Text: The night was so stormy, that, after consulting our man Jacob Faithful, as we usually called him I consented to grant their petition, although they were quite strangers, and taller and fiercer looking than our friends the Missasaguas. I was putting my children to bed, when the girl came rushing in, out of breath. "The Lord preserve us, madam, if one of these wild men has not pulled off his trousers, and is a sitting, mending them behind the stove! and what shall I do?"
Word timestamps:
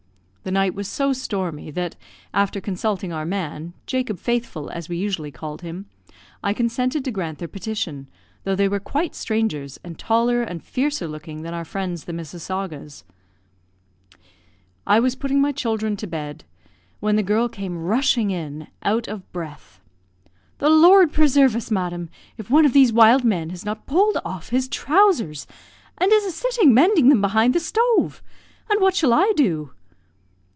The 0.43 0.49
night 0.49 0.73
was 0.73 0.87
so 0.87 1.13
stormy, 1.13 1.69
that, 1.69 1.95
after 2.33 2.59
consulting 2.59 3.13
our 3.13 3.25
man 3.25 3.73
Jacob 3.85 4.17
Faithful, 4.17 4.71
as 4.71 4.89
we 4.89 4.97
usually 4.97 5.29
called 5.29 5.61
him 5.61 5.85
I 6.43 6.51
consented 6.51 7.05
to 7.05 7.11
grant 7.11 7.37
their 7.37 7.47
petition, 7.47 8.09
although 8.43 8.55
they 8.55 8.67
were 8.67 8.79
quite 8.79 9.13
strangers, 9.13 9.79
and 9.83 9.99
taller 9.99 10.41
and 10.41 10.63
fiercer 10.63 11.07
looking 11.07 11.43
than 11.43 11.53
our 11.53 11.63
friends 11.63 12.05
the 12.05 12.11
Missasaguas. 12.11 13.03
I 14.87 14.99
was 14.99 15.13
putting 15.13 15.41
my 15.41 15.51
children 15.51 15.95
to 15.97 16.07
bed, 16.07 16.43
when 17.01 17.17
the 17.17 17.21
girl 17.23 17.47
came 17.47 17.77
rushing 17.83 18.31
in, 18.31 18.67
out 18.81 19.07
of 19.07 19.31
breath. 19.31 19.79
"The 20.57 20.71
Lord 20.71 21.13
preserve 21.13 21.55
us, 21.55 21.69
madam, 21.69 22.09
if 22.39 22.49
one 22.49 22.65
of 22.65 22.73
these 22.73 22.91
wild 22.91 23.23
men 23.23 23.51
has 23.51 23.63
not 23.63 23.85
pulled 23.85 24.17
off 24.25 24.49
his 24.49 24.67
trousers, 24.67 25.45
and 25.99 26.11
is 26.11 26.25
a 26.25 26.31
sitting, 26.31 26.73
mending 26.73 27.09
them 27.09 27.21
behind 27.21 27.53
the 27.53 27.59
stove! 27.59 28.23
and 28.71 28.81
what 28.81 28.95
shall 28.95 29.13
I 29.13 29.33
do?" 29.35 29.73